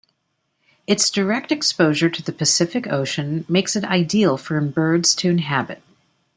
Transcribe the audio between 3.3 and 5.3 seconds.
makes it ideal for birds to